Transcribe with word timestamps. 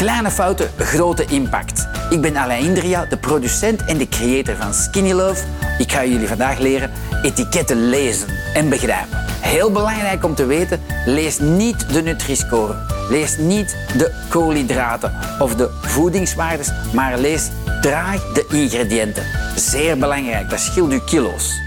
Kleine 0.00 0.30
fouten, 0.30 0.70
grote 0.78 1.24
impact. 1.24 1.88
Ik 2.10 2.20
ben 2.20 2.36
Alain 2.36 2.64
Indria, 2.64 3.04
de 3.04 3.16
producent 3.16 3.84
en 3.84 3.98
de 3.98 4.08
creator 4.08 4.56
van 4.56 4.74
Skinny 4.74 5.12
Love. 5.12 5.44
Ik 5.78 5.92
ga 5.92 6.04
jullie 6.04 6.28
vandaag 6.28 6.58
leren 6.58 6.90
etiketten 7.22 7.88
lezen 7.88 8.28
en 8.54 8.68
begrijpen. 8.68 9.18
Heel 9.40 9.72
belangrijk 9.72 10.24
om 10.24 10.34
te 10.34 10.46
weten, 10.46 10.80
lees 11.06 11.38
niet 11.38 11.92
de 11.92 12.02
Nutri-score. 12.02 12.74
Lees 13.08 13.36
niet 13.36 13.76
de 13.96 14.24
koolhydraten 14.28 15.18
of 15.38 15.54
de 15.54 15.70
voedingswaardes, 15.82 16.70
maar 16.94 17.18
lees 17.18 17.48
traag 17.80 18.32
de 18.32 18.46
ingrediënten. 18.50 19.24
Zeer 19.56 19.98
belangrijk, 19.98 20.50
dat 20.50 20.60
scheelt 20.60 20.92
u 20.92 21.00
kilo's. 21.00 21.60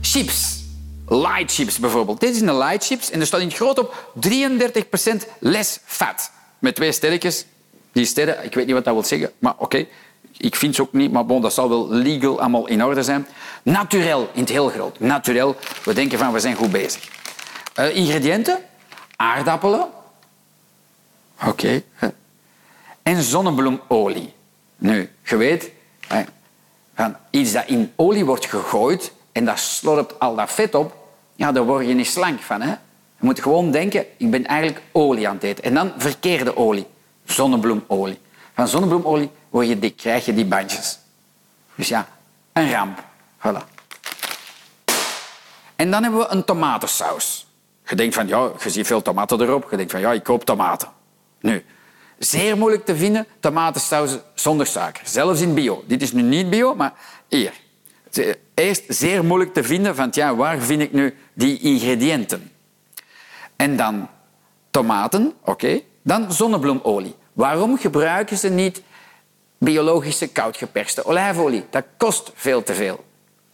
Chips. 0.00 0.64
Light 1.08 1.52
chips 1.54 1.78
bijvoorbeeld. 1.78 2.20
Dit 2.20 2.34
is 2.34 2.40
een 2.40 2.58
light 2.58 2.86
chips 2.86 3.10
en 3.10 3.20
er 3.20 3.26
staat 3.26 3.40
in 3.40 3.46
het 3.46 3.56
groot 3.56 3.78
op 3.78 4.12
33% 4.14 5.26
less 5.38 5.78
fat. 5.84 6.30
Met 6.64 6.74
twee 6.74 6.92
sterretjes. 6.92 7.46
Die 7.92 8.04
sterren, 8.04 8.44
ik 8.44 8.54
weet 8.54 8.66
niet 8.66 8.74
wat 8.74 8.84
dat 8.84 8.94
wil 8.94 9.04
zeggen, 9.04 9.32
maar 9.38 9.54
oké. 9.58 9.86
Ik 10.36 10.56
vind 10.56 10.74
ze 10.74 10.82
ook 10.82 10.92
niet, 10.92 11.12
maar 11.12 11.26
bon, 11.26 11.42
dat 11.42 11.52
zal 11.52 11.68
wel 11.68 11.88
legal 11.88 12.40
allemaal 12.40 12.66
in 12.68 12.84
orde 12.84 13.02
zijn. 13.02 13.26
Naturel, 13.62 14.30
in 14.32 14.40
het 14.40 14.48
heel 14.48 14.68
groot. 14.68 15.00
Naturel. 15.00 15.56
We 15.84 15.94
denken 15.94 16.18
van, 16.18 16.32
we 16.32 16.40
zijn 16.40 16.56
goed 16.56 16.70
bezig. 16.70 17.08
Uh, 17.78 17.96
ingrediënten. 17.96 18.58
Aardappelen. 19.16 19.86
Oké. 21.46 21.82
En 23.02 23.22
zonnebloemolie. 23.22 24.32
Nu, 24.76 25.10
je 25.24 25.36
weet, 25.36 25.70
van 26.94 27.16
iets 27.30 27.52
dat 27.52 27.66
in 27.66 27.92
olie 27.96 28.24
wordt 28.24 28.46
gegooid 28.46 29.12
en 29.32 29.44
dat 29.44 29.58
slorpt 29.58 30.18
al 30.18 30.34
dat 30.34 30.52
vet 30.52 30.74
op, 30.74 30.96
ja, 31.34 31.52
daar 31.52 31.64
word 31.64 31.86
je 31.86 31.94
niet 31.94 32.06
slank 32.06 32.40
van. 32.40 32.60
Hè? 32.60 32.74
Je 33.24 33.30
moet 33.30 33.42
gewoon 33.42 33.70
denken, 33.70 34.06
ik 34.16 34.30
ben 34.30 34.46
eigenlijk 34.46 34.80
olie 34.92 35.28
aan 35.28 35.34
het 35.34 35.42
eten. 35.42 35.64
En 35.64 35.74
dan 35.74 35.92
verkeerde 35.96 36.56
olie, 36.56 36.86
zonnebloemolie. 37.24 38.18
Van 38.54 38.68
zonnebloemolie 38.68 39.30
word 39.50 39.68
je 39.68 39.78
dik, 39.78 39.96
krijg 39.96 40.24
je 40.24 40.34
die 40.34 40.44
bandjes. 40.44 40.98
Dus 41.74 41.88
ja, 41.88 42.08
een 42.52 42.70
ramp. 42.70 43.04
Voilà. 43.38 43.64
En 45.76 45.90
dan 45.90 46.02
hebben 46.02 46.20
we 46.20 46.26
een 46.28 46.44
tomatensaus. 46.44 47.46
Je 47.86 47.96
denkt 47.96 48.14
van, 48.14 48.26
ja, 48.26 48.50
je 48.62 48.70
ziet 48.70 48.86
veel 48.86 49.02
tomaten 49.02 49.40
erop. 49.40 49.70
Je 49.70 49.76
denkt 49.76 49.92
van, 49.92 50.00
ja, 50.00 50.12
ik 50.12 50.22
koop 50.22 50.44
tomaten. 50.44 50.88
Nu, 51.40 51.64
zeer 52.18 52.56
moeilijk 52.56 52.84
te 52.84 52.96
vinden, 52.96 53.26
tomatensaus 53.40 54.18
zonder 54.34 54.66
suiker. 54.66 55.02
Zelfs 55.06 55.40
in 55.40 55.54
bio. 55.54 55.84
Dit 55.86 56.02
is 56.02 56.12
nu 56.12 56.22
niet 56.22 56.50
bio, 56.50 56.74
maar 56.74 56.92
hier. 57.28 57.52
Eerst 58.54 58.84
zeer 58.88 59.24
moeilijk 59.24 59.54
te 59.54 59.64
vinden 59.64 59.94
van, 59.94 60.08
ja, 60.10 60.34
waar 60.34 60.58
vind 60.58 60.80
ik 60.80 60.92
nu 60.92 61.16
die 61.34 61.60
ingrediënten? 61.60 62.52
En 63.56 63.76
dan 63.76 64.08
tomaten, 64.70 65.32
oké. 65.44 65.80
Dan 66.02 66.32
zonnebloemolie. 66.32 67.14
Waarom 67.32 67.78
gebruiken 67.78 68.36
ze 68.36 68.48
niet 68.48 68.82
biologische 69.58 70.28
koudgeperste 70.28 71.04
olijfolie? 71.04 71.64
Dat 71.70 71.84
kost 71.96 72.30
veel 72.34 72.62
te 72.62 72.74
veel. 72.74 73.04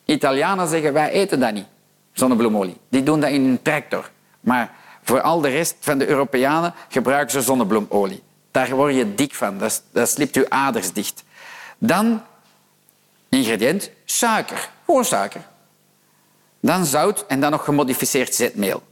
Italianen 0.05 0.69
zeggen, 0.69 0.93
wij 0.93 1.11
eten 1.11 1.41
dat 1.41 1.53
niet, 1.53 1.67
zonnebloemolie. 2.13 2.77
Die 2.89 3.03
doen 3.03 3.21
dat 3.21 3.31
in 3.31 3.45
een 3.45 3.63
tractor. 3.63 4.11
Maar 4.41 4.73
voor 5.03 5.21
al 5.21 5.41
de 5.41 5.49
rest 5.49 5.77
van 5.81 5.99
de 5.99 6.07
Europeanen 6.07 6.75
gebruiken 6.89 7.31
ze 7.31 7.41
zonnebloemolie. 7.41 8.23
Daar 8.51 8.71
word 8.71 8.95
je 8.95 9.15
dik 9.15 9.35
van. 9.35 9.59
Dat, 9.59 9.83
dat 9.93 10.09
slipt 10.09 10.35
je 10.35 10.51
aders 10.51 10.93
dicht. 10.93 11.25
Dan 11.79 12.23
ingrediënt 13.29 13.91
suiker. 14.05 14.71
Gewoon 14.85 15.05
suiker. 15.05 15.41
Dan 16.61 16.85
zout 16.85 17.25
en 17.27 17.41
dan 17.41 17.51
nog 17.51 17.65
gemodificeerd 17.65 18.35
zetmeel. 18.35 18.83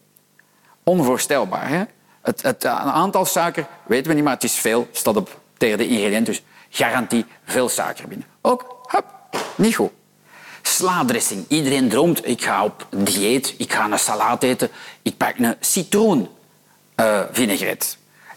Onvoorstelbaar. 0.89 1.69
Hè? 1.69 1.83
Het, 2.23 2.43
het 2.43 2.65
aantal 2.67 3.25
suiker 3.25 3.67
weten 3.87 4.09
we 4.09 4.15
niet, 4.15 4.25
maar 4.25 4.33
het 4.33 4.45
is 4.45 4.55
veel. 4.55 4.89
staat 4.93 5.17
op 5.17 5.41
tegen 5.57 5.79
de 5.79 5.89
ingrediënt. 5.89 6.27
Dus 6.27 6.43
garantie 6.71 7.25
veel 7.45 7.69
suiker 7.69 8.09
binnen. 8.09 8.27
Ook, 8.41 8.87
hup, 8.87 9.05
niet 9.55 9.75
goed. 9.75 9.91
Slaadressing. 10.63 11.45
Iedereen 11.49 11.89
droomt, 11.89 12.27
ik 12.27 12.43
ga 12.43 12.65
op 12.65 12.87
dieet, 12.97 13.55
ik 13.59 13.73
ga 13.73 13.91
een 13.91 13.99
salade 13.99 14.47
eten, 14.47 14.71
ik 15.03 15.17
pak 15.17 15.39
een 15.39 15.57
citroen 15.61 16.29
uh, 16.97 17.21
vinaigrette. 17.33 17.87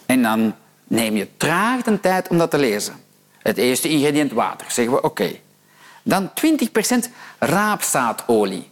En 0.06 0.22
dan 0.22 0.54
neem 0.84 1.16
je 1.16 1.28
traag 1.36 1.82
de 1.82 2.00
tijd 2.00 2.28
om 2.28 2.38
dat 2.38 2.50
te 2.50 2.58
lezen. 2.58 2.94
Het 3.38 3.56
eerste 3.56 3.88
ingrediënt 3.88 4.32
water, 4.32 4.70
zeggen 4.70 4.94
we 4.94 5.02
oké. 5.02 5.32
Dan 6.02 6.30
20% 6.30 7.10
raapzaadolie. 7.38 8.70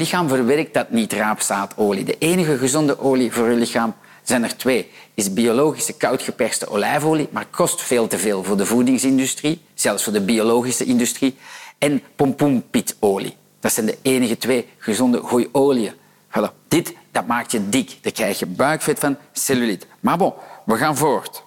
Lichaam 0.00 0.28
verwerkt 0.28 0.74
dat 0.74 0.90
niet, 0.90 1.12
raapzaadolie. 1.12 2.04
De 2.04 2.16
enige 2.18 2.58
gezonde 2.58 3.00
olie 3.00 3.32
voor 3.32 3.46
uw 3.46 3.56
lichaam 3.56 3.94
zijn 4.22 4.42
er 4.42 4.56
twee. 4.56 4.90
Is 5.14 5.32
biologische 5.32 5.92
koudgeperste 5.92 6.68
olijfolie, 6.68 7.28
maar 7.30 7.46
kost 7.50 7.82
veel 7.82 8.06
te 8.06 8.18
veel 8.18 8.44
voor 8.44 8.56
de 8.56 8.66
voedingsindustrie, 8.66 9.60
zelfs 9.74 10.04
voor 10.04 10.12
de 10.12 10.20
biologische 10.20 10.84
industrie. 10.84 11.36
En 11.78 12.02
pompoenpitolie. 12.16 13.36
Dat 13.60 13.72
zijn 13.72 13.86
de 13.86 13.98
enige 14.02 14.38
twee 14.38 14.68
gezonde 14.78 15.18
goeie 15.18 15.48
oliën. 15.52 15.92
Voilà. 16.28 16.68
Dit 16.68 16.94
dat 17.10 17.26
maakt 17.26 17.52
je 17.52 17.68
dik. 17.68 17.98
Daar 18.00 18.12
krijg 18.12 18.38
je 18.38 18.46
buikvet 18.46 18.98
van, 18.98 19.16
cellulite. 19.32 19.86
Maar 20.00 20.16
bon, 20.16 20.32
we 20.64 20.76
gaan 20.76 20.96
voort. 20.96 21.42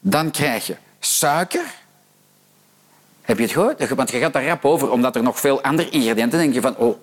Dan 0.00 0.30
krijg 0.30 0.66
je 0.66 0.76
suiker. 0.98 1.74
Heb 3.22 3.36
je 3.36 3.42
het 3.42 3.52
gehoord? 3.52 3.88
Want 3.88 4.10
je 4.10 4.18
gaat 4.18 4.32
daar 4.32 4.46
rap 4.46 4.64
over, 4.64 4.90
omdat 4.90 5.16
er 5.16 5.22
nog 5.22 5.40
veel 5.40 5.62
andere 5.62 5.88
ingrediënten 5.88 6.38
denk 6.38 6.54
je 6.54 6.60
van, 6.60 6.76
oh, 6.76 6.96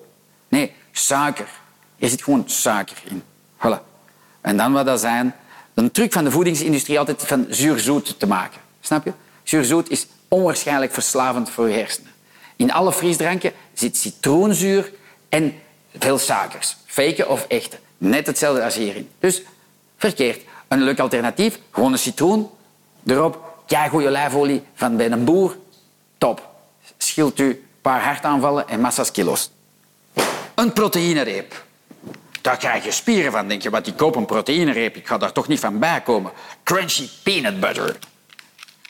nee, 0.48 0.72
suiker. 0.92 1.48
Er 1.98 2.08
zit 2.08 2.22
gewoon 2.22 2.42
suiker 2.46 2.96
in. 3.04 3.22
Voilà. 3.56 3.82
En 4.40 4.56
dan 4.56 4.72
wat 4.72 4.86
dat 4.86 5.00
zijn... 5.00 5.34
Een 5.74 5.90
truc 5.90 6.12
van 6.12 6.24
de 6.24 6.30
voedingsindustrie 6.30 6.98
altijd 6.98 7.26
van 7.26 7.46
zuurzoet 7.48 8.18
te 8.18 8.26
maken. 8.26 8.60
Snap 8.80 9.04
je? 9.04 9.12
Zuurzoet 9.42 9.90
is 9.90 10.06
onwaarschijnlijk 10.28 10.92
verslavend 10.92 11.50
voor 11.50 11.68
je 11.68 11.76
hersenen. 11.76 12.10
In 12.56 12.72
alle 12.72 12.92
frisdranken 12.92 13.52
zit 13.72 13.96
citroenzuur 13.96 14.92
en 15.28 15.54
veel 15.98 16.18
suikers. 16.18 16.76
Fake 16.86 17.28
of 17.28 17.44
echte. 17.46 17.78
Net 17.98 18.26
hetzelfde 18.26 18.64
als 18.64 18.74
hierin. 18.74 19.08
Dus 19.18 19.42
verkeerd. 19.96 20.40
Een 20.68 20.82
leuk 20.82 20.98
alternatief, 20.98 21.58
gewoon 21.70 21.92
een 21.92 21.98
citroen. 21.98 22.50
Erop, 23.06 23.64
goede 23.90 24.08
olijfolie 24.08 24.62
van 24.74 24.96
bij 24.96 25.10
een 25.10 25.24
boer. 25.24 25.56
Top. 26.18 26.48
Schilt 26.96 27.38
u 27.38 27.48
een 27.48 27.66
paar 27.80 28.02
hartaanvallen 28.04 28.68
en 28.68 28.80
massa's 28.80 29.10
kilo's. 29.10 29.50
Een 30.60 30.72
proteïnereep. 30.72 31.64
Daar 32.40 32.56
krijg 32.56 32.84
je 32.84 32.90
spieren 32.90 33.32
van, 33.32 33.48
denk 33.48 33.62
je. 33.62 33.70
Wat 33.70 33.86
ik 33.86 33.96
koop 33.96 34.16
een 34.16 34.26
proteïnereep, 34.26 34.96
ik 34.96 35.06
ga 35.06 35.18
daar 35.18 35.32
toch 35.32 35.48
niet 35.48 35.60
van 35.60 35.78
bij 35.78 36.00
komen. 36.00 36.32
Crunchy 36.64 37.08
peanut 37.22 37.60
butter. 37.60 37.98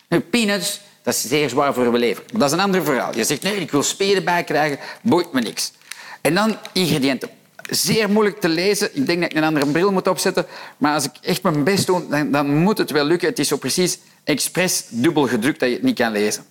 Nu, 0.08 0.20
peanuts, 0.20 0.80
dat 1.02 1.14
is 1.14 1.28
zeer 1.28 1.48
zwaar 1.48 1.74
voor 1.74 1.84
je 1.84 1.98
leven. 1.98 2.22
Maar 2.30 2.40
dat 2.40 2.50
is 2.50 2.56
een 2.56 2.64
ander 2.64 2.84
verhaal. 2.84 3.16
Je 3.16 3.24
zegt, 3.24 3.42
nee, 3.42 3.56
ik 3.56 3.70
wil 3.70 3.82
spieren 3.82 4.24
bijkrijgen, 4.24 4.78
boeit 5.02 5.32
me 5.32 5.40
niks. 5.40 5.72
En 6.20 6.34
dan 6.34 6.56
ingrediënten 6.72 7.30
zeer 7.68 8.10
moeilijk 8.10 8.40
te 8.40 8.48
lezen. 8.48 8.96
Ik 8.96 9.06
denk 9.06 9.20
dat 9.20 9.30
ik 9.30 9.36
een 9.36 9.44
andere 9.44 9.66
bril 9.66 9.92
moet 9.92 10.08
opzetten. 10.08 10.46
Maar 10.76 10.94
als 10.94 11.04
ik 11.04 11.12
echt 11.20 11.42
mijn 11.42 11.64
best 11.64 11.86
doe, 11.86 12.08
dan, 12.08 12.30
dan 12.30 12.56
moet 12.56 12.78
het 12.78 12.90
wel 12.90 13.04
lukken. 13.04 13.28
Het 13.28 13.38
is 13.38 13.48
zo 13.48 13.56
precies 13.56 13.98
expres 14.24 14.84
dubbel 14.88 15.28
gedrukt 15.28 15.60
dat 15.60 15.68
je 15.68 15.74
het 15.74 15.84
niet 15.84 15.98
kan 15.98 16.12
lezen. 16.12 16.44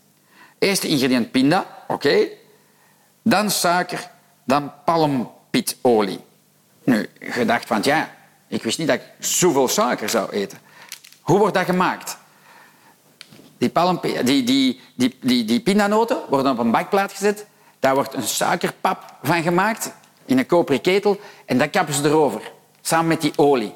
Eerste 0.60 0.88
ingrediënt 0.88 1.32
pinda, 1.32 1.84
oké. 1.88 2.28
Dan 3.24 3.52
suiker, 3.52 4.10
dan 4.50 4.72
palmpitolie. 4.86 6.20
Nu, 6.84 7.10
gedacht 7.20 7.68
van 7.68 7.80
ja, 7.84 8.10
ik 8.48 8.64
wist 8.64 8.78
niet 8.78 8.88
dat 8.88 8.96
ik 8.96 9.04
zoveel 9.20 9.68
suiker 9.68 10.10
zou 10.10 10.32
eten. 10.32 10.58
Hoe 11.22 11.38
wordt 11.38 11.54
dat 11.54 11.66
gemaakt? 11.66 12.18
Die, 13.58 13.70
palm, 13.70 14.00
die, 14.02 14.44
die, 14.44 14.80
die, 14.96 15.18
die, 15.22 15.46
die 15.46 15.60
pindanoten 15.60 16.18
worden 16.30 16.52
op 16.52 16.58
een 16.58 16.72
bakplaat 16.72 17.12
gezet. 17.12 17.46
Daar 17.80 17.96
wordt 17.96 18.14
een 18.14 18.24
suikerpap 18.24 19.16
van 19.24 19.44
gemaakt 19.44 19.94
in 20.26 20.38
een 20.38 20.46
koperen 20.46 20.82
ketel 20.82 21.20
en 21.46 21.58
dat 21.58 21.70
kappen 21.70 21.94
ze 21.94 22.04
erover, 22.04 22.52
samen 22.82 23.08
met 23.08 23.22
die 23.22 23.34
olie. 23.36 23.74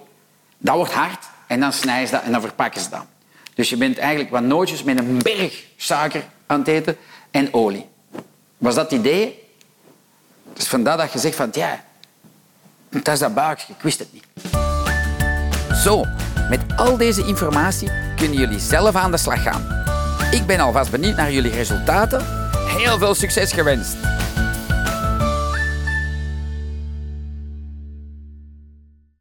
Dat 0.57 0.75
wordt 0.75 0.93
hard 0.93 1.25
en 1.47 1.59
dan 1.59 1.73
snijden 1.73 2.07
ze 2.07 2.13
dat 2.13 2.23
en 2.23 2.31
dan 2.31 2.41
verpakken 2.41 2.81
ze 2.81 2.89
dat. 2.89 3.05
Dus 3.53 3.69
je 3.69 3.77
bent 3.77 3.97
eigenlijk 3.97 4.29
wat 4.29 4.41
nootjes 4.41 4.83
met 4.83 4.99
een 4.99 5.17
berg 5.17 5.65
suiker 5.77 6.25
aan 6.45 6.59
het 6.59 6.67
eten 6.67 6.97
en 7.31 7.53
olie. 7.53 7.87
Was 8.57 8.75
dat 8.75 8.91
het 8.91 8.99
idee? 8.99 9.42
Dus 10.53 10.67
vandaar 10.67 10.97
dat 10.97 11.11
je 11.11 11.19
zegt 11.19 11.35
van, 11.35 11.49
ja, 11.51 11.83
dat 12.89 13.07
is 13.07 13.19
dat 13.19 13.33
buikje, 13.33 13.73
ik 13.73 13.81
wist 13.81 13.99
het 13.99 14.13
niet. 14.13 14.25
Zo, 15.83 16.05
met 16.49 16.61
al 16.75 16.97
deze 16.97 17.25
informatie 17.25 17.91
kunnen 18.15 18.37
jullie 18.37 18.59
zelf 18.59 18.95
aan 18.95 19.11
de 19.11 19.17
slag 19.17 19.43
gaan. 19.43 19.85
Ik 20.31 20.45
ben 20.45 20.59
alvast 20.59 20.91
benieuwd 20.91 21.15
naar 21.15 21.31
jullie 21.31 21.51
resultaten. 21.51 22.25
Heel 22.67 22.97
veel 22.97 23.15
succes 23.15 23.51
gewenst! 23.51 24.12